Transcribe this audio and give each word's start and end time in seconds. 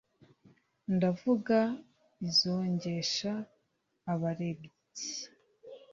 Ndavuga 0.95 1.57
izongesha 2.27 3.31
abarebyi! 4.13 4.69